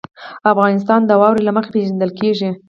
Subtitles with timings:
[0.51, 2.49] افغانستان د واوره له مخې پېژندل کېږي.